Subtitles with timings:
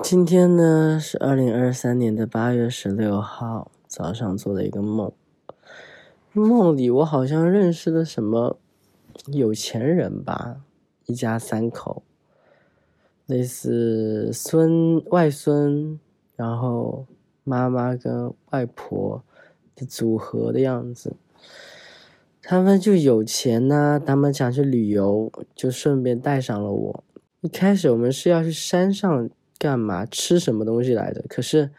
[0.00, 5.12] 今天呢是二零二三年的八月十六号早上做的一个梦，
[6.32, 8.58] 梦里我好像认识了什么
[9.26, 10.60] 有钱人吧，
[11.06, 12.04] 一家三口，
[13.26, 15.98] 类似孙外孙，
[16.36, 17.04] 然后
[17.42, 19.22] 妈妈跟外婆
[19.74, 21.16] 的组合的样子。
[22.40, 27.04] 他们就有钱呢、他们想去旅游，就顺便带上了我。
[27.40, 29.28] 一开始我们是要去山上
[29.58, 30.06] 干嘛？
[30.06, 31.24] 吃什么东西来着？
[31.28, 31.70] 可是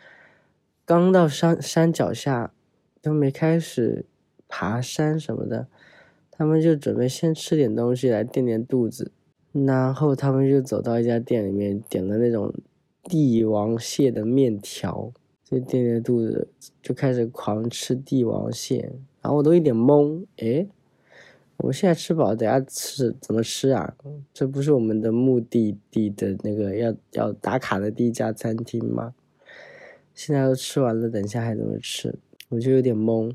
[0.85, 2.54] 刚到山山脚下，
[3.02, 4.05] 都没开始
[4.48, 5.67] 爬山什么的，
[6.30, 9.12] 他们就准备先吃点东西来垫垫肚子。
[9.52, 12.54] 然后他们就走到一家店里面，点了那种
[13.04, 15.12] 帝王蟹的面条，
[15.43, 16.49] 就垫垫肚子，
[16.82, 18.91] 就开始狂吃帝王蟹。
[19.21, 20.70] 然后我都有点懵，诶，
[21.59, 23.94] 我现在吃饱，等下吃怎么吃啊？
[24.34, 29.13] 这不是我们的目的地的那个要要打卡的第一家餐厅吗？
[30.13, 32.15] 现在都吃完了，等一下还怎么吃？
[32.49, 33.34] 我就有点懵。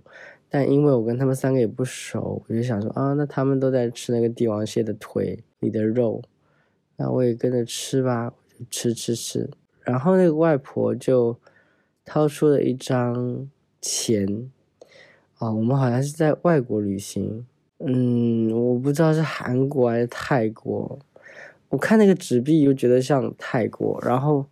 [0.49, 6.23] 但因为我跟他们三个也不熟，我就想说啊，那他们都在吃那个帝王蟹的腿里的肉，
[6.97, 8.33] 那我也跟着吃吧，
[8.71, 9.51] 吃吃吃。
[9.81, 11.37] 然后那个外婆就
[12.05, 14.51] 掏出了一张钱，
[15.39, 17.45] 啊、我们好像是在外国旅行，
[17.79, 20.99] 嗯，我不知道是韩国还是泰国。
[21.71, 24.47] 我看那个纸币又觉得像泰国，然后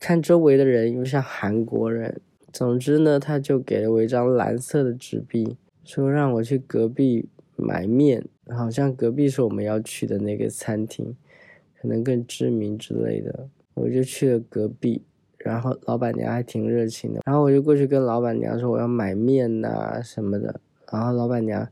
[0.00, 2.20] 看周围的人又像韩国人。
[2.52, 11.14] 总之呢，他就给了我一张蓝色的纸币，说让我去隔壁买面，好像隔壁是我们要去的那个餐厅，
[11.80, 13.48] 可能更知名之类的。
[13.74, 15.04] 我就去了隔壁，
[15.38, 21.66] 然后老板娘还挺热情的，然后我就过去跟老板娘说我要买面呐、什么的，然后老板娘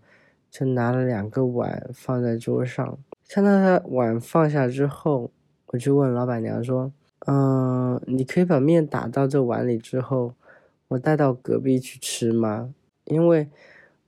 [0.50, 5.30] 就拿了两个碗放在桌上，看到他碗放下之后，
[5.66, 6.92] 我就问老板娘说
[7.26, 10.34] ：“嗯、你可以把面打到这碗里之后，
[10.88, 12.72] 我带到隔壁去吃吗？
[13.04, 13.48] 因为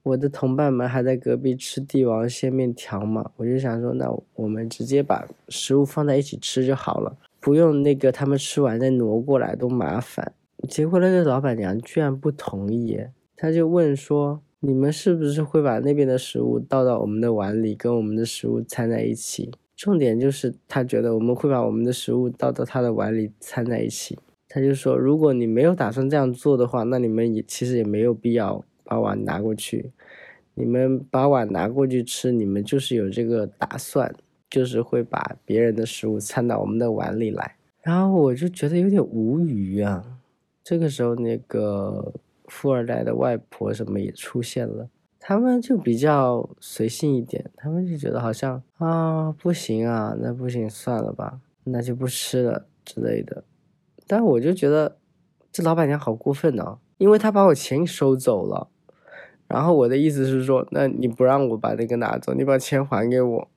[0.03, 10.33] 我的同伴们还在隔壁吃帝王蟹面条嘛，我就想说，那我们直接把食物放在一起吃就好了，不用那个他们吃完再挪过来多麻烦。
[10.67, 24.17] 结果那个老板娘居然不同意耶，她就问说：“你们是不是会把那边的食物倒到我们的碗里，跟我们的食物掺在一起？”重点就是他觉得我们会把我们的食物倒到他的碗里掺在一起。
[24.47, 29.91] 他就说，如果你没有打算这样做的话，那你们也其实也没有必要把碗拿过去。
[30.53, 34.13] 你们把碗拿过去吃，你们就是有这个打算，
[34.49, 37.55] 就是会把别人的食物掺到我们的碗里来。
[37.81, 40.05] 然后我就觉得有点无语啊。
[40.63, 42.13] 这个时候，那个
[42.51, 53.45] 富二代的外婆什么也出现了，他们就比较随性一点，他们就觉得好像啊不行啊，那不行算了吧，那就不吃了之类的。
[54.05, 54.97] 但我就觉得
[55.49, 58.67] 这老板娘好过分哦，因为她把我钱收走了，
[59.47, 63.47] 然后我的意思是说，那你不让我把那个拿走，你把钱还给我，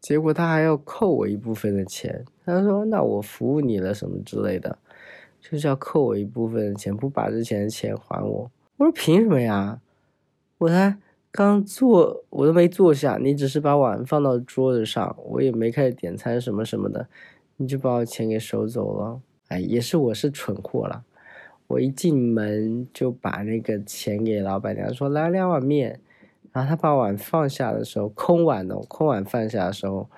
[0.00, 4.78] 结果她还要扣我一部分的钱，她说那我服务你了什么之类的，
[5.40, 8.50] 就是要扣我一部分钱，不把之前的钱还我。
[8.76, 9.80] 我说凭什么呀？
[10.58, 10.96] 我才
[11.30, 17.08] 刚坐，我都没坐下，你只是把碗放到桌子上，我也没开始点餐什么什么的，
[17.56, 19.20] 你就把我钱给收走了。
[19.48, 21.04] 哎，也是我是蠢货了。
[21.68, 26.00] 我一进门就把那个钱给老板娘，说来两碗面。
[26.50, 30.08] 然后他把碗放下的时候，空碗的，空碗放下的时候，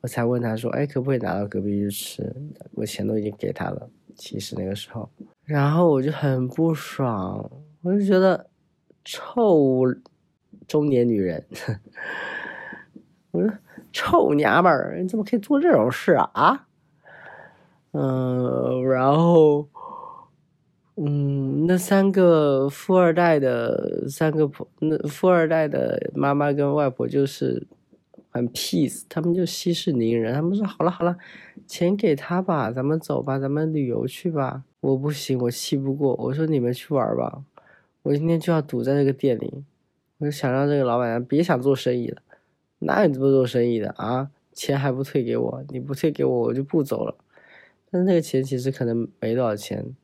[0.00, 2.36] 我才问他说，哎，可不可以拿到隔壁去吃？
[2.74, 5.08] 我钱都已经给他了，其实那个时候，
[5.44, 7.50] 然后我就很不爽，
[7.82, 8.50] 我就觉得
[9.04, 9.86] 臭
[10.66, 11.42] 中年女人，
[13.30, 13.50] 我说
[13.92, 16.30] 臭娘们儿，你怎么可以做这种事啊？
[16.34, 16.66] 啊？
[17.92, 19.66] 嗯，然后，
[20.96, 27.66] 嗯，那三个富二代的三个婆，那富二代的妈妈跟外婆就是
[28.30, 31.16] 很 peace，他们就息事宁人，他们说好了好了，
[31.66, 34.64] 钱给他吧，咱们走吧，咱们旅游去吧。
[34.80, 37.42] 我不行，我气不过，我说你们去玩吧，
[38.02, 39.64] 我今天就要堵在这个店里，
[40.18, 42.22] 我就想让这个老板娘别想做生意了，
[42.80, 44.30] 哪有这么做生意的啊？
[44.52, 47.16] 钱还不退给我，你不退给我，我就不走了。
[47.90, 49.96] 但是那个钱其实可能没多少钱，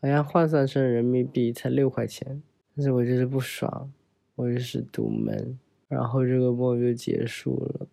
[0.00, 2.42] 好像换算成人民币才六块钱。
[2.76, 3.92] 但是我就是不爽，
[4.36, 7.86] 我就是堵门，然后这个梦就结束了。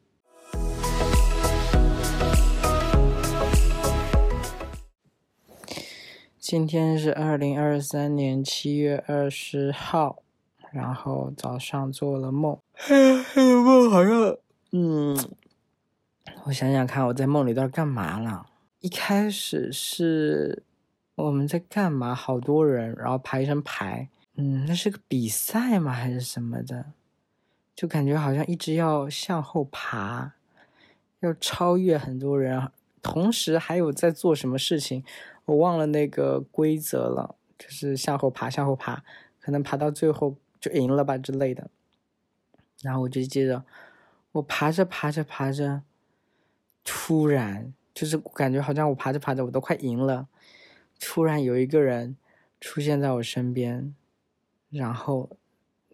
[6.37, 10.21] 今天是二零二三年七月二十号，
[10.71, 14.37] 然后早上做了梦，这 个梦好像，
[14.71, 15.17] 嗯，
[16.43, 18.45] 我想想看，我在梦里都干嘛了？
[18.79, 20.61] 一开始是
[21.15, 22.13] 我们在干嘛？
[22.13, 25.91] 好多人，然后排成排，嗯，那是个比赛吗？
[25.91, 26.85] 还是什么的？
[27.75, 30.33] 就感觉好像一直要向后爬，
[31.19, 35.03] 要超越很多人，同时还有在做什么事情，
[35.43, 39.03] 我忘了那个规则了，就是向后爬，向后爬，
[39.41, 41.69] 可能爬到最后就赢了吧之类的。
[42.81, 43.65] 然后我就记得，
[44.31, 45.81] 我爬着爬着爬着，
[46.83, 50.27] 突然就是感觉好像我爬着爬着我都快赢了，
[50.99, 52.15] 突然有一个人
[52.61, 53.93] 出现在我身边，
[54.69, 55.29] 然后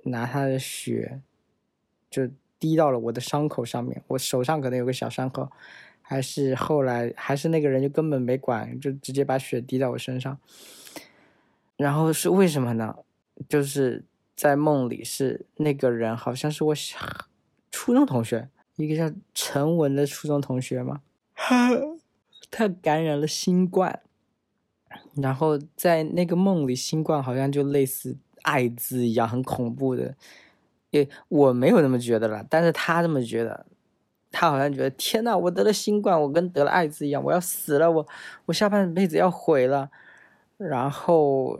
[0.03, 1.21] 拿他的血
[2.11, 2.29] 就
[2.59, 5.49] 滴到了我的伤口上面，我手上可能有个小伤口，
[6.03, 10.37] 还是后来还是那个人就根本没管，就直接把血滴到我身上，
[11.77, 12.97] 然后是为什么呢？
[13.49, 14.03] 就是。
[14.33, 16.97] 在梦里是那个人，好像是我小
[17.69, 21.01] 初中同学，一个叫陈文的初中同学嘛。
[22.49, 24.01] 他感染了新冠，
[25.15, 30.15] 然后在那个梦里，新冠好像就类似艾滋一样，很恐怖的。
[30.91, 33.65] 诶，我没有那么觉得了，但是他这么觉得，
[34.31, 38.07] 他好像觉得天呐，我得了新冠，我跟得了艾滋一样，我要死了，我
[38.45, 39.89] 我下半辈子要毁了。
[40.57, 41.59] 然后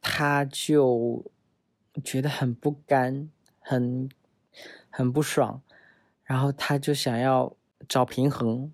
[0.00, 1.24] 他就。
[2.04, 3.28] 觉得很不甘，
[3.58, 4.08] 很
[4.88, 5.60] 很不爽，
[6.22, 7.54] 然后他就想要
[7.88, 8.72] 找平衡，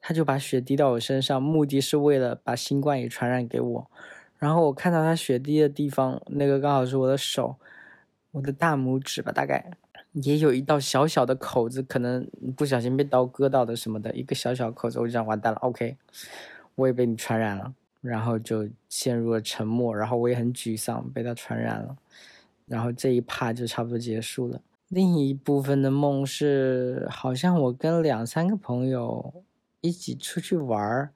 [0.00, 3.90] 他就把血滴到我身上，目的是为了把新冠也传染给我。
[4.36, 7.56] 然后我看到他血滴的地方，那个刚好是我的手，
[8.32, 9.70] 我的大拇指吧，大概
[10.12, 15.96] 也有一道小小的口子，可能不小心被刀割到的什么的，一个小小口子，我就想完蛋了，OK，
[16.74, 21.96] 我也被你传染了，然后就陷入了沉默，然后我也很沮丧，被他传染了。
[22.66, 24.60] 然后这一趴就差不多结束了。
[24.86, 29.42] 另一部分的梦是，好像我跟两三个朋友
[29.80, 31.10] 一起出去玩儿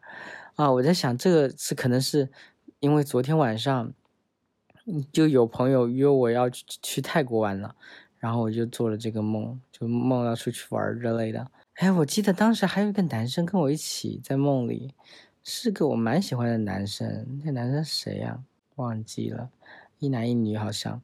[0.56, 0.70] 啊。
[0.70, 2.28] 我在想，这个是可能是
[2.80, 3.92] 因为昨天晚上
[5.12, 7.74] 就有朋友约我要去去泰国玩了，
[8.18, 11.46] 然后我就做了这个梦，就梦到出去玩之类的。
[11.74, 14.94] 哎，我记得当时还有一个男生跟我一起在梦里，
[15.42, 17.40] 是个我蛮喜欢的男生。
[17.44, 18.42] 那男生谁呀？
[18.76, 19.50] 忘记了，
[19.98, 21.00] 一男一女好像。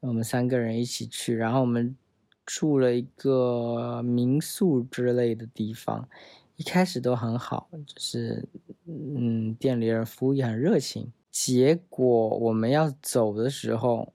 [0.00, 1.96] 我们三个人一起去，然后我们
[2.44, 6.08] 住了一个民宿之类的地方，
[6.56, 8.46] 一开始都很好，就是
[8.86, 11.12] 嗯，店里人服务也很热情。
[11.38, 14.14] 结果我们要走的时候，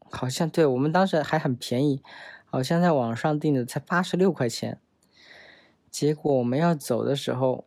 [0.00, 2.02] 好像对我们当时还很便宜，
[2.44, 4.80] 好像在网上订的才八十六块钱。
[5.92, 7.66] 结果我们要走的时候。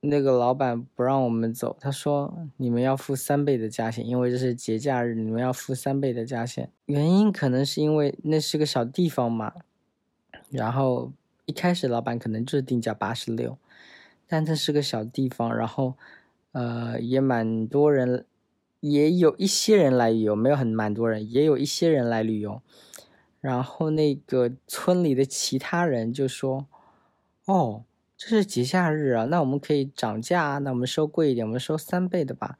[0.00, 6.70] 那个老板不让我们走，他说你们要付三倍的价钱，因为这是节假日，你们要付三倍的价钱。
[6.84, 9.52] 原因可能是因为那是个小地方嘛，
[10.50, 11.10] 然后
[11.46, 13.58] 一开始老板可能就是定价八十六，
[14.28, 15.94] 但这是个小地方，然后
[16.56, 18.24] 呃也蛮多人，
[18.80, 22.62] 也有一些人来旅游，没有很蛮多人，也有一些人来旅游，
[23.42, 26.66] 然后那个村里的其他人就说，
[27.44, 27.84] 哦。
[28.18, 32.56] 这是节假日啊，那我们可以涨价，那我们收贵一点，我们收三倍的吧。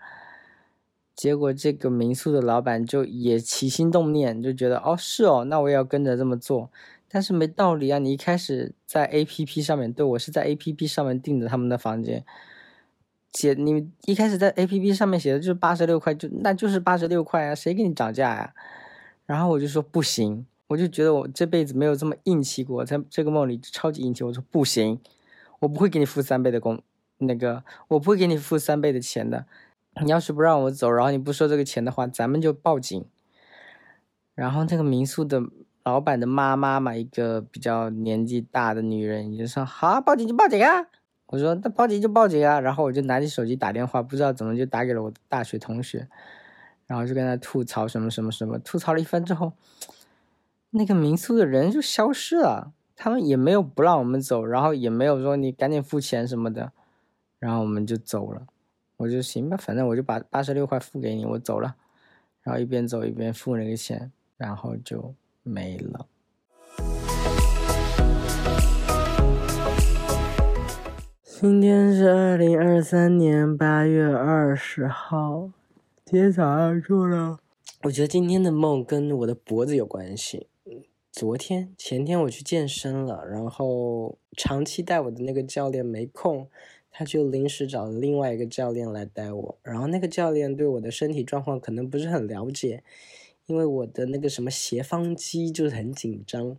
[1.14, 6.70] 结果这个民宿的老板就也起心动念，就觉得哦是哦，那我也要跟着这么做。
[7.08, 12.22] 但是没道理啊，你一开始在 A P P 上面对我是在 A P P 上面订的他们的房间，
[13.36, 18.54] 写你一开始在 A P P 上面写的就是八十六块，就那就是八十六块啊，谁给你涨价呀？
[19.26, 24.98] 然后我就说不行，我就觉得我这辈子没有这么硬气过，在这个梦里超级硬气，我说不行。
[25.58, 26.80] 我不会给你付三倍的工，
[27.18, 29.46] 那个我不会给你付三倍的钱的。
[30.02, 33.04] 你要是不让我走，然后你不收这个钱的话，咱们就报警。
[34.34, 35.42] 然后这个民宿的
[35.82, 40.86] 老板的妈妈嘛，一个比较年纪大的女人，你就说：“好，报警就报警啊！”
[41.26, 46.08] 我说：“那报警就报警啊！”然后我就拿起手机打电话，不知道怎么就打给了我大学同学，
[46.86, 48.58] 然后就跟他吐槽什么什么什么。
[48.60, 49.52] 吐槽了一番之后，
[50.70, 52.72] 那个民宿的人就消失了。
[52.94, 56.72] 他们也没有不让我们走，然后也没有说你赶紧付钱什么的，
[57.38, 58.46] 然后我们就走了。
[58.96, 61.76] 我就行吧，反正我就把八十六块付给你，我走了。
[62.42, 66.06] 然后一边走一边付那个钱，然后就没了。
[71.38, 75.50] 今天是二零二三年八月二十号，
[76.06, 77.40] 今天早上做了。
[77.82, 80.46] 我觉得今天的梦跟我的脖子有关系。
[81.12, 86.48] 昨天前天我去健身了，然后长期带我的那个教练没空，
[86.90, 89.58] 他就临时找了另外一个教练来带我。
[89.62, 92.82] 然后那个教练对我的身体状况可能不是很了解，
[93.44, 96.56] 因为我的那个什么斜方肌就是很紧张，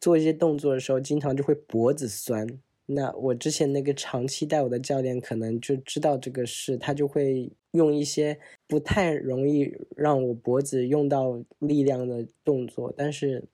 [0.00, 8.38] 做一些动作的时候经常就会脖子酸，那我之前那个长期带我的教练可能就知道这个事，他就会用一些
[8.68, 13.44] 不太容易让我脖子用到力量的动作，但是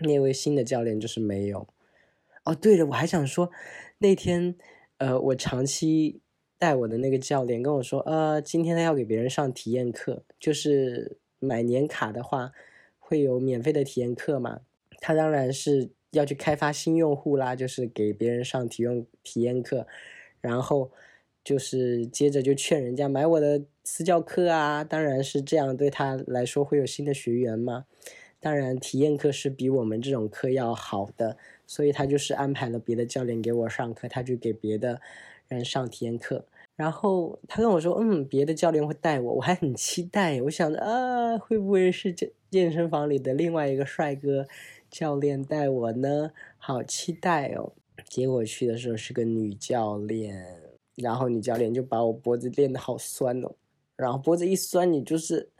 [0.00, 1.68] 那位新的教练就是没有。
[2.44, 3.50] 哦，对了，我还想说，
[3.98, 4.54] 那天
[4.96, 6.22] 呃，我长期
[6.58, 12.52] 带我的那个教练跟我说，呃，今天他要给别人上体验课，就是买年卡的话
[12.98, 14.62] 会有免费的体验课嘛，
[15.00, 15.90] 他当然是。
[16.14, 19.86] 要去开发新用户啦，就是给别人上体验体验课，
[20.40, 20.90] 然后
[21.44, 27.84] 就是接着就劝人家买我的私教课啊，当然是这样，对他来说会有新的学员嘛。
[28.40, 35.00] 当然体验课是比我们这种课要好的，所以他就是安排了别的教练给我上课，他就给别的
[35.48, 36.44] 人上体验课。
[36.76, 44.46] 然后他跟我说，嗯，别的教练会带我，我还很期待，我想着啊，会不会是健健身房里的另外一个帅哥？
[44.94, 47.72] 教练带我呢，好期待哦！
[48.08, 50.62] 结果去的时候是个女教练，
[50.94, 53.56] 然后女教练就把我脖子练得好酸哦，
[53.96, 55.50] 然后脖子一酸，你就是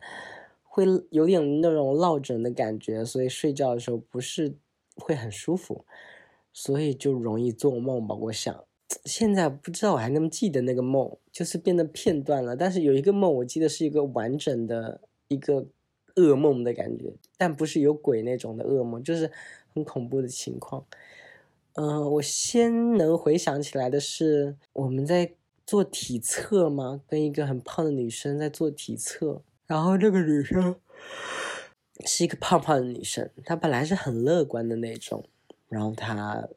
[0.63, 4.55] 会有点那种落枕的感觉，所以睡觉的时候不是
[4.95, 5.85] 会很舒服，
[6.53, 8.15] 所以就容易做梦吧。
[8.15, 8.65] 我想
[9.05, 15.67] 现在不知道我还能不能记得那个梦，就是变得片段了，但是有一个梦我记得是一个完整的一个。
[16.17, 19.31] 噩梦的感觉，但不是有鬼那种的噩梦，就是
[19.75, 20.85] 很恐怖的情况。
[21.75, 25.35] 嗯，我先能回想起来的是我们在
[25.67, 30.77] 做体测嘛，跟一个很胖的女生在做体测，然后这个女生
[32.07, 35.25] 是一个胖胖的女生，她本来是很乐观的那种，
[35.69, 36.49] 然后她。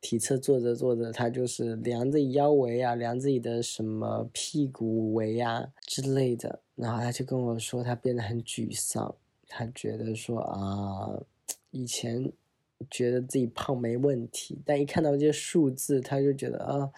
[0.00, 9.14] 体测做着做着，他就是量自己腰围啊，量自己的什么屁股围啊之类的，然后他就跟我说，他变得很沮丧，
[9.46, 11.20] 他觉得说啊，
[11.70, 12.32] 以前
[12.90, 16.90] 觉得自己胖没问题，但一看到这些数字，他就觉得啊，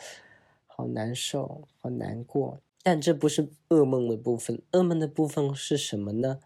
[0.69, 2.61] 好难受，好难过。
[2.85, 6.39] 但这不是噩梦的部分，噩梦的部分是什么呢？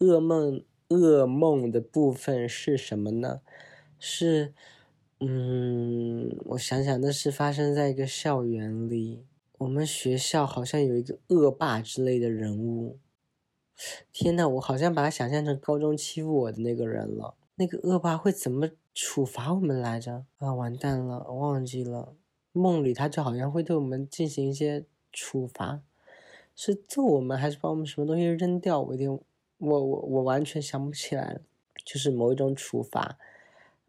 [0.00, 3.40] 噩梦，噩梦的部分是什么呢？
[3.98, 4.52] 是。
[5.20, 9.24] 嗯，我想想，那是发生在一个校园里。
[9.58, 13.00] 我们学校好像有一个恶霸之类的人物。
[14.12, 17.34] 天呐，我好像把他想象成高中欺负我的那个人了。
[17.56, 20.24] 那个恶霸会怎么处罚我们来着？
[20.36, 22.14] 啊，完蛋了，我忘记了。
[22.52, 25.82] 梦里他就好像会对我们进行一些处罚，
[26.54, 28.80] 是揍我们还是把我们什么东西扔掉？
[28.80, 29.20] 我有点，我
[29.58, 31.40] 我我完全想不起来了。
[31.84, 33.18] 就是某一种处罚。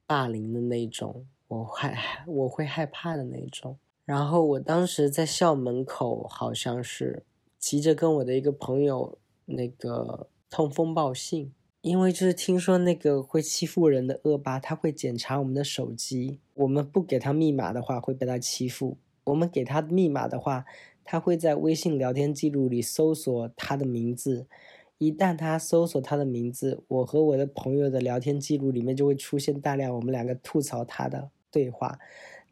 [0.10, 3.78] 霸凌的那种，我害我会害怕的那种。
[4.06, 7.22] 然后我当时在校门口，好像是
[7.60, 20.66] 急着跟我的一个朋友那个通风报信，因为就是听说那个会欺负人的恶霸，他会检查我们的手机，我们不给他密码的话会被他欺负，我们给他密码的话，
[21.06, 24.48] 他会在微信聊天记录里搜索他的名字。
[25.00, 31.98] 一旦他搜索他的名字，我和我的朋友的聊天记录里面就会出现大量我们两个吐槽他的对话，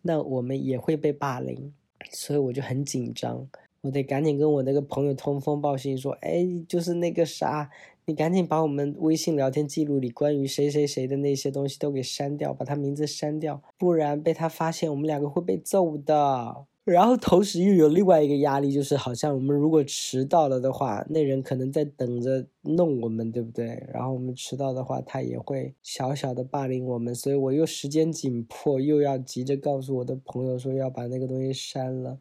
[0.01, 1.73] 那我们也会被霸凌，
[2.09, 3.45] 所以我就很紧张，
[3.81, 7.69] 我得赶紧跟我那个朋友通风报信说，哎，就是那个啥，
[8.05, 16.65] 你赶紧把我们微信聊天记录里关于谁谁谁的那些东西都给删掉，把他名字删掉，不然被他发现，我们两个会被揍的。
[16.93, 23.85] 然后同时又有另外一个压力，就是好像我们如果迟到了的话，那人可能在等着弄我们，对不对？
[23.93, 32.17] 然后我们迟到的话，他也会小小的霸凌我们，所以我又时间紧迫，又要急着告诉我的朋友说要把那个东西删了，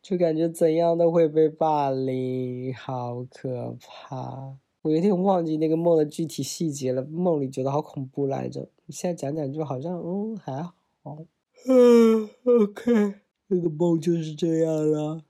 [0.00, 4.54] 就感觉怎样都会被霸凌，好可怕！
[4.80, 10.62] 我有点忘记那个梦的具体细节了，梦里觉得好恐怖来着，现在讲讲就好像嗯还
[11.02, 11.18] 好，
[11.68, 13.14] 嗯，OK。
[13.52, 15.20] 那个梦就是这样了。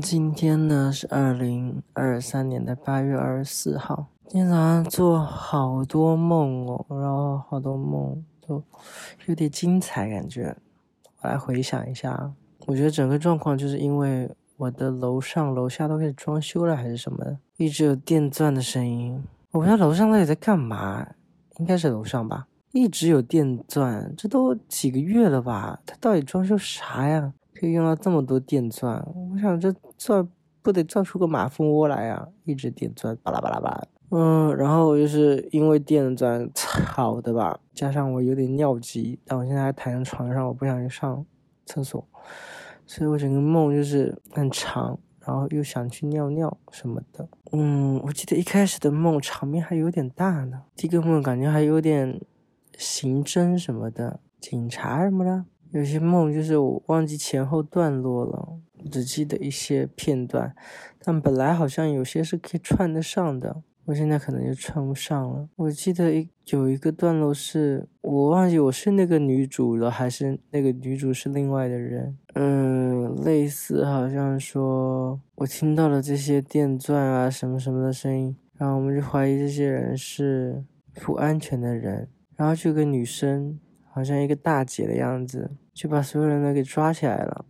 [0.00, 4.06] 今天呢是二零二三年的八月二十四号。
[4.26, 8.64] 今天早上做好多梦哦，然后好多梦都
[9.26, 10.56] 有点精彩感觉。
[11.20, 12.32] 我来回想一下，
[12.64, 19.22] 我觉得整个状况就是因为我的楼上楼下都开始装修了，还是什么的，一直有电钻的声音。
[19.50, 21.06] 我不知道楼上到底在干嘛，
[21.62, 22.48] 应该是楼上吧。
[22.72, 25.78] 一直有电钻，这都几个月了吧？
[25.86, 27.32] 他到底装修啥呀？
[27.54, 29.00] 可以用到这么多电钻？
[29.32, 30.28] 我想这钻
[30.60, 32.26] 不得钻出个马蜂窝来呀！
[32.44, 33.86] 一直电钻，巴拉巴拉巴。
[34.10, 41.24] 嗯，然后就是因为电钻吵的吧，加上我有点尿急，但我现在还躺在床上，我不想去上
[41.64, 42.04] 厕所，
[42.84, 44.98] 所以我整个梦就是很长。
[45.24, 47.28] 然后又想去尿尿什么的。
[47.52, 52.20] 嗯，我记得一开始的梦场面还有点大呢，第一个梦感觉还有点
[52.76, 55.44] 刑侦什么的，警察什么的。
[55.70, 58.58] 有些梦就是我忘记前后段落了，
[58.90, 60.54] 只记得一些片段，
[61.02, 63.62] 但本来好像有些是可以串得上的。
[63.84, 65.48] 我现在可能就穿不上了。
[65.56, 72.16] 我记得一有一个段落是我忘记我是那个女主了，还是那个女主是另外的人。
[72.34, 82.08] 嗯，类似好像说我听到了这些电钻啊什么什么的声音，然后我们就怀疑这些人是不安全的人。
[82.36, 83.58] 然后就有个女生，
[83.90, 87.44] 好像一个大姐的样子，就把所有人都给抓起来了，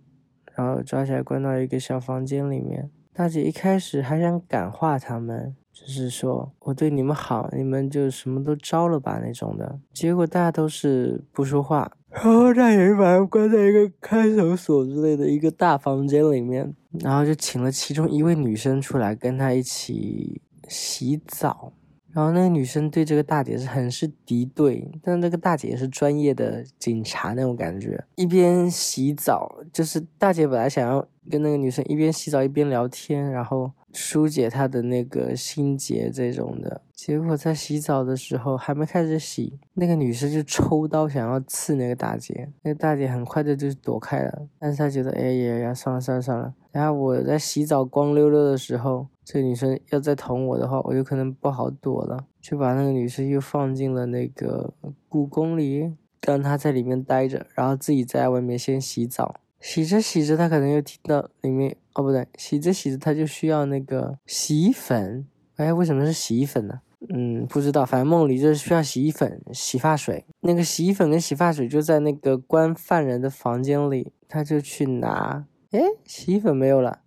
[0.54, 2.90] 然后抓起来关到一个小房间里面。
[3.14, 5.54] 大姐一开始还想感化他们。
[5.73, 9.79] 就是说我对你们好，你们就什么都招了吧那种的。
[9.93, 21.73] 结果大家都是不说话， 然后大爷把他关在一个看守所之类的一个大房间里面，然后就请了其中一位女生出来跟他一起洗澡。
[22.12, 28.05] 然后那个女生对这个大姐是很是敌对，但那个大姐也是专业的警察那种感觉。
[28.17, 33.73] 一边洗澡，就是大姐本来想要跟那个女生一边洗澡一边聊天，然后。
[33.92, 44.46] 疏解他的那个心结这种的结果，在洗澡的时候还没开始洗，那个女生就抽刀想要刺那个大姐，那个大姐很快的就躲开了。
[44.58, 46.54] 但是她觉得，哎呀呀，算了算了算了。
[46.70, 54.72] 然后我在洗澡光溜溜的时候，这个女生要再捅我的话，我有可能不好躲了，就把那个女生又放进了那个
[55.08, 55.92] 故宫里，
[56.26, 59.34] 让她在里面待着，然后自己在外面先洗澡。
[59.62, 65.25] 洗着洗着，他可能又听到里面哦，不对，洗着洗着他就需要那个洗衣粉。
[65.54, 66.81] 哎，为什么是洗衣粉呢？
[67.09, 70.26] 嗯，不知道，反正梦里就是需要洗衣粉、洗发水。
[70.40, 75.47] 那个洗衣粉跟洗发水就在那个关犯人的房间里，他就去拿。
[75.71, 76.99] 哎，洗衣粉没有了，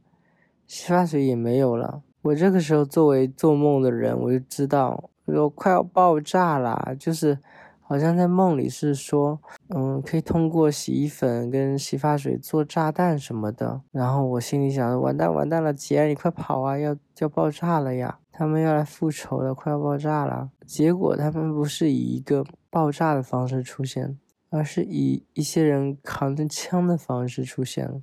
[0.65, 2.03] 洗发水也没有了。
[2.21, 7.37] 我这个时候作为做梦的人，我就知道我快要爆炸了，就是。
[7.87, 9.39] 好像在梦里是说，
[9.69, 13.81] 嗯，可以通过洗衣粉跟洗发水做炸弹什么的。
[13.91, 18.17] 然后我心里想，完蛋完蛋了，姐你快跑啊，要要爆炸了呀！
[18.31, 20.49] 他们要来复仇了，快要爆炸了。
[20.65, 24.17] 结果他们不是以一个爆炸的方式出现，
[24.49, 28.01] 而是以一些人扛着枪的方式出现了，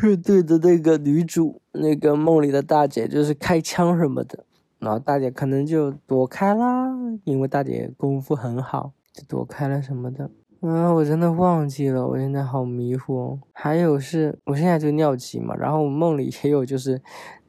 [0.00, 4.45] 是 对着那个女主，那个梦里的大姐，就是开枪什么的。
[4.78, 6.88] 然后大姐可能就躲开啦，
[7.24, 10.30] 因为大姐功夫很好，就躲开了什么的。
[10.60, 13.38] 嗯，我真的忘记了，我现在好迷糊哦。
[13.52, 17.00] 还有是，我现在就尿急嘛，然后梦里也有就是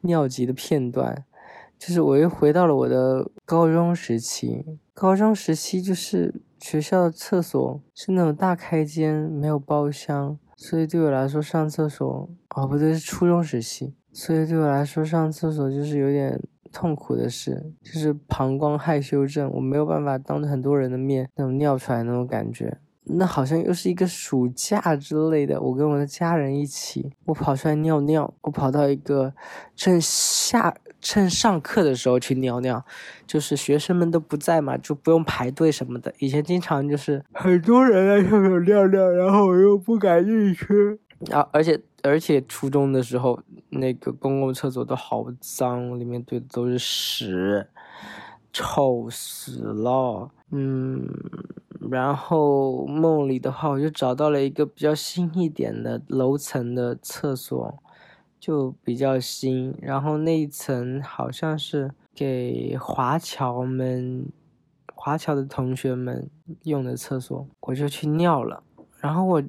[0.01, 1.25] 尿急的片段，
[1.77, 4.65] 就是我又回到了我的高中时期。
[4.93, 16.39] 高中时期就是学校的厕所是那种大开间，没有包厢，所以对我来说上厕所，哦不对，是初中时期，所以对我来说上厕所就是有点。
[16.71, 22.77] 痛苦的是，就是膀胱害羞症，我没有办法当着很多人的面那种尿出来那种感觉。
[23.09, 29.33] 那好像又是一个暑假之类的，我跟我的家人一起，我跑出来尿尿，我跑到一个
[29.77, 32.83] 趁下趁上课的时候去尿尿，
[33.25, 36.13] 就是学生们都不在嘛，就不用排队什么的。
[36.19, 40.99] 以前经常就是很多人在上面尿尿，然后我又不敢进去。
[41.31, 47.67] 啊，而且而且初中的时候，那个公共厕所都好脏，里面堆的都是屎，
[48.53, 50.29] 臭死了。
[50.51, 51.03] 嗯，
[51.89, 57.79] 然后梦里的话，我就找到了一个比较新一点的楼层的厕所，
[58.39, 59.75] 就比较新。
[59.81, 64.31] 然后那一层好像是给华侨们、
[64.93, 66.29] 华侨的同学们
[66.63, 68.61] 用的厕所，我就去尿了。
[68.99, 69.43] 然后我。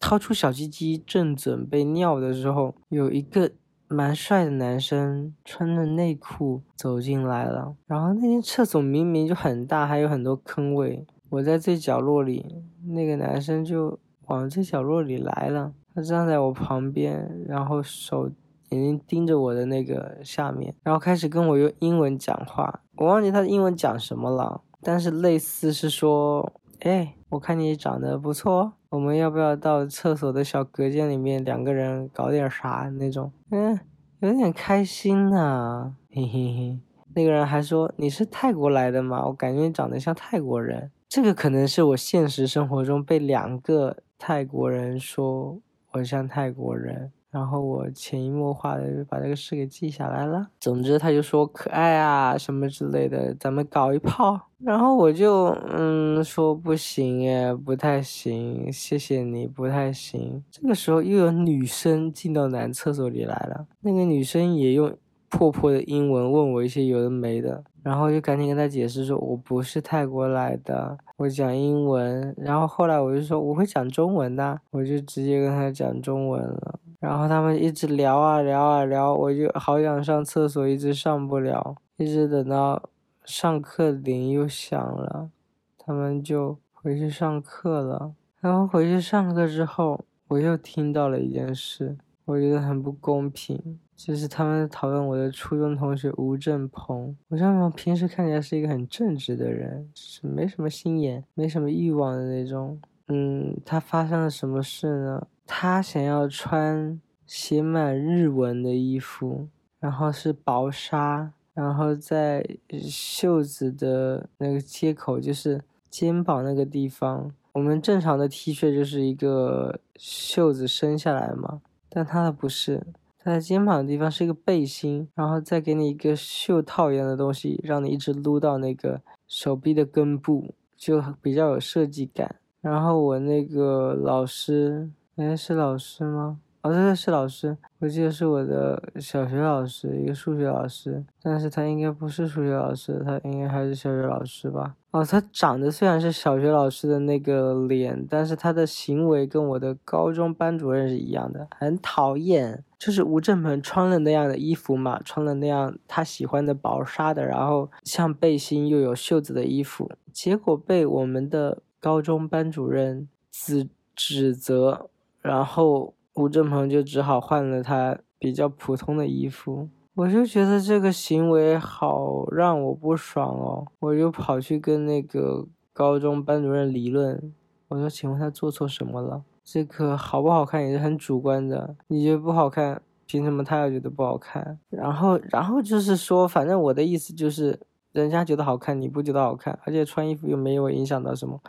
[0.00, 3.52] 掏出小鸡鸡，正准备尿的时候，有一个
[3.86, 7.76] 蛮帅的男生穿着内裤走进来了。
[7.86, 11.06] 然后那间厕所明明就很大，还有很多坑位。
[11.28, 12.44] 我在最角落里，
[12.88, 15.72] 那个男生就往这角落里来了。
[15.94, 18.30] 他站在我旁边，然后手
[18.70, 22.80] 眼睛盯着我的那个下面，然后开始跟我用英文讲话。
[22.96, 33.32] 我忘记他的英文讲什么了，但是类似是说：“哎，我看你长得不错。”我们要不要到厕所的小隔间里面两个人搞点啥那种？
[33.50, 33.78] 嗯，
[34.18, 36.80] 有点开心呢，嘿嘿嘿。
[37.14, 39.24] 那个人还说你是泰国来的吗？
[39.26, 40.90] 我感觉你长得像泰国人。
[41.08, 45.60] 这个可能是我现实生活中被两个泰国人说
[45.92, 47.12] 我像泰国人。
[47.30, 50.48] 然后我潜移默化的就把这个事给记下来了。
[50.58, 54.40] 总之，他就说可爱啊什么之类的，咱们搞一炮。
[54.58, 60.42] 然后我就嗯说不行耶，不太行，谢谢你，不太行。
[60.50, 64.94] 这个时候又有女生进到男厕所里来了，那个女生也用
[65.28, 67.62] 破破的英文问我一些有的没的。
[67.82, 72.34] 然后就赶紧跟他解释说，我不是泰国来的，我讲英文。
[72.36, 76.78] 然后后来我就说我会讲中文的，我就直接跟他讲中文了。
[77.00, 82.90] 然后他们一直聊啊聊啊聊，我就好想上厕所，一直上不了，一直等到
[83.24, 85.30] 上课铃又响了，
[85.78, 88.12] 他们就回去上课了。
[88.38, 93.80] 然后回去上课之后，我又听到了一件事，我觉得很不公平。
[93.96, 97.14] 就是他们讨论我的初中同学吴正鹏。
[97.28, 102.80] 吴正鹏平时看起来是一个很正直的人，是没什么心眼、没什么欲望的那种。
[103.08, 105.26] 嗯，他发生了什么事呢？
[105.52, 109.48] 他想要穿写满日文的衣服，
[109.80, 112.48] 然后是薄纱，然后在
[112.88, 115.60] 袖子的那个接口，就是
[115.90, 117.32] 肩膀那个地方。
[117.54, 122.86] 我们正常的 T 恤就是一个袖子伸下来嘛，但他的不是。
[123.18, 132.36] 他在肩膀的地方是一个背心，然后再给你一个袖套一样的东西，让你一直撸到那个手臂的根部，就比较有设计感。
[132.60, 134.88] 然后我那个老师，
[135.20, 136.38] 哎，是老师吗？
[136.62, 144.76] 哦，对，是老师，我记得是我的小学老师，一个数学老师，但是他应该不是数学老师，他应该还是小学老师吧？
[144.92, 152.64] 哦，他长得虽然是小学老师的那个脸，但是他的行为跟我的高中班主任是一样的，很讨厌。
[152.78, 164.89] 就是吴正鹏穿了那样的衣服嘛，穿了那样他喜欢的薄纱的，然后像背心又有袖子的衣服，结果被我们的高中班主任指指责，
[165.20, 165.94] 然后。
[166.14, 177.32] 吴正鹏就只好换了他比较普通的衣服，我就觉得这个行为好让我不爽哦，我就跑去跟那个高中班主任理论，
[177.68, 179.22] 我说：“请问他做错什么了？
[179.44, 184.58] 这个好不好看也是很主观的，你觉得不好看，凭什么他要觉得不好看？
[184.68, 187.58] 然后，然后就是说，反正我的意思就是，
[187.92, 191.40] 人家觉得好看，你不觉得好看，而且穿衣服又没有影响到什么。”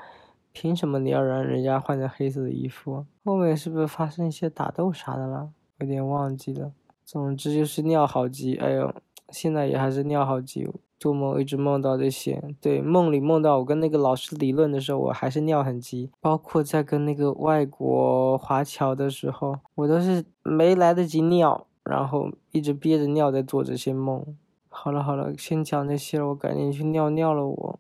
[0.54, 3.06] 凭什么你要让人家换成黑色的衣服？
[3.24, 5.50] 后面是不是发生一些打斗啥的了？
[5.80, 6.72] 有点忘记了。
[7.04, 8.94] 总之就是尿好急，哎呦，
[9.30, 10.70] 现在也还是尿好急。
[11.00, 16.12] 做梦一直梦到这些，对，梦里梦到我跟那个老师理论的时候，我还是尿很急。
[16.20, 24.24] 包括在跟那个外国华侨的时候，我都是没来得及尿，然后一直憋着尿在做这些梦。
[24.70, 27.80] 好了好了，先讲这些了，我赶紧去尿尿了，我。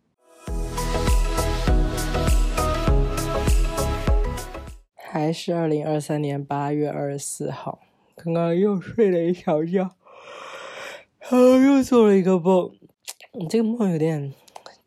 [5.13, 7.79] 还是二零二三年八月二十四号，
[8.15, 9.89] 刚刚又睡了一小觉，
[11.19, 12.71] 然后又做了一个梦。
[13.49, 14.33] 这个梦有点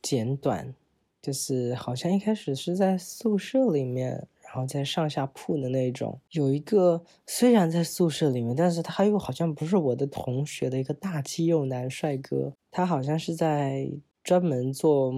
[0.00, 0.74] 简短，
[1.20, 6.18] 就是好像一开始是在宿舍里面，然后在上下铺的那种。
[6.30, 13.90] 有一个虽然在宿舍里面，但是他又好像不是我的同学的一个大肌肉男帅哥，他好像是在
[14.22, 15.12] 专门做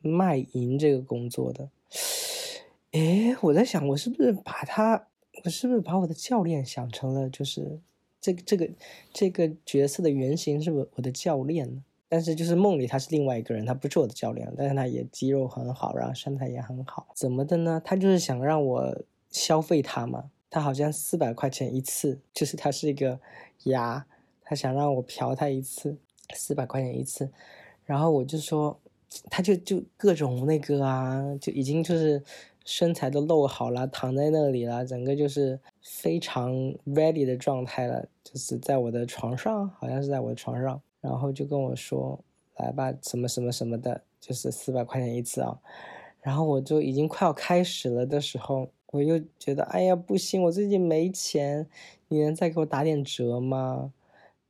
[0.00, 1.68] 卖淫这个工作的。
[2.94, 5.08] 哎，我在想，我是不是把他，
[5.42, 7.80] 我是不是把我的教练想成了就是
[8.20, 8.70] 这个这个
[9.12, 11.82] 这个角色的原型，是不是我的教练呢？
[12.08, 17.82] 但是就是梦里他是另外一个人，他不是我的教练，但是他也肌肉很好，然后身材也很好，怎么的呢？
[17.84, 23.18] 他就是想让我消费他嘛，他好像四百块钱一次，就是他是一个
[23.64, 24.06] 牙，
[24.44, 25.96] 他想让我嫖他一次，
[26.32, 27.28] 四百块钱一次，
[27.84, 28.78] 然后我就说，
[29.28, 32.22] 他就就各种那个啊，就已经就是。
[32.64, 36.52] 身材都露好了，躺在那里了，整个就是非常
[36.86, 42.18] ready 的状态了，就是在我的床上，好像是在我的床上，然后就跟我说
[42.56, 45.58] ：“来吧，什么什么什么的，就是四百块钱一次啊。”
[46.22, 51.66] 然后我就已经快要开始了的时候，我又觉得，哎呀，不行，我最近没钱，
[52.08, 53.92] 你能再给我打点折吗？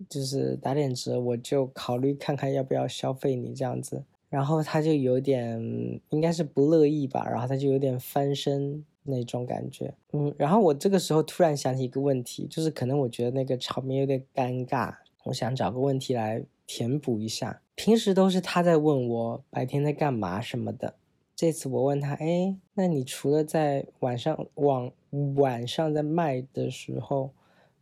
[0.09, 4.05] 就是打点折，我就考虑看看要不要消费你这样子。
[4.35, 5.62] 然后他就有点，
[6.09, 14.92] 应该是不乐意吧，然后他就有点翻身那种感觉，嗯，然后我这个时候突然想起一个问题，就是可能我觉得那个场面有点尴尬，
[15.23, 17.62] 我想找个问题来填补一下。
[17.77, 20.97] 平时都是他在问我白天在干嘛什么的，
[21.37, 24.90] 这次我问他，哎，那你除了在晚上往
[25.37, 27.31] 晚上在卖的时候，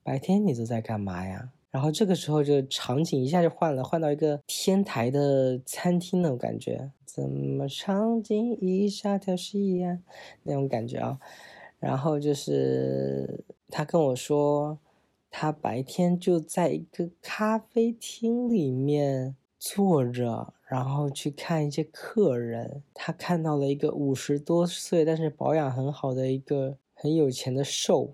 [0.02, 1.50] 白天你都在干嘛呀？
[1.70, 9.98] 然后这个时候就场景一下就换了，换到一个天台的餐厅那种感觉，怎么场景一下跳戏呀
[10.42, 11.18] 那种感觉啊。
[11.78, 14.78] 然后就是他跟我说，
[15.30, 22.82] 他白天就在一个咖啡厅里面坐着，然后去看一些客人。
[22.92, 28.12] 他看到了一个五十多岁但是保养很好的一个很有钱的瘦，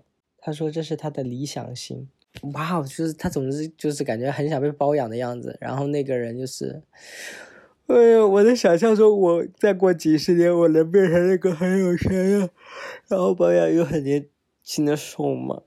[0.49, 2.09] 他说这是他的理想型。
[2.53, 5.55] 哇，就是他总之就是感觉很想被包养的样子。
[5.61, 6.81] 然后那个人就是，
[7.85, 12.09] 哎呀，我在想象中，我再过几十年，我能变成那个很有钱
[12.39, 12.49] 的，
[13.07, 14.25] 然后保养又很年
[14.63, 15.61] 轻的瘦吗？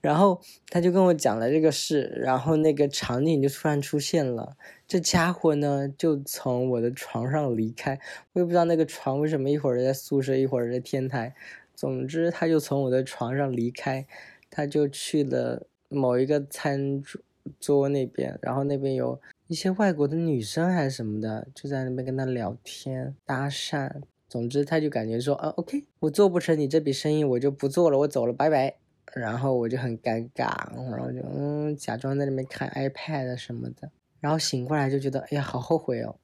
[0.00, 4.56] 然后他就跟我讲了这个事，然后那个场景就突然出现了。
[4.86, 7.98] 这家伙呢，就从我的床上离开，
[8.32, 11.34] 我也不知道那个床为什么一会儿在宿舍，一会儿在天台。
[11.76, 14.06] 总之，他就从我的床上离开，
[14.50, 17.20] 他就去了某一个餐桌
[17.60, 24.00] 桌那边，然后那边有一些外国的女生还是什么的，就在那边跟他聊天搭讪。
[24.28, 28.76] 总之，他就感觉说，啊，OK，我做不成你这笔生意，我就不做了，我走了，拜拜。
[29.14, 30.52] 然后我就很尴尬，
[30.90, 33.88] 然后就嗯，假装在那边看 iPad 什么的。
[34.20, 36.16] 然后醒过来就觉得，哎呀，好后悔哦，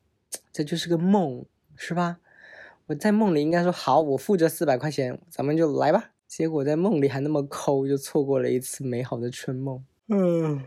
[0.52, 1.44] 这就是个梦，
[1.76, 2.18] 是吧？
[2.86, 6.10] 我在梦里应该说好，我付这四百块钱，咱们就来吧。
[6.26, 9.84] 结果在梦里还那么抠，就错过了一次美好的春梦。
[10.08, 10.62] 嗯。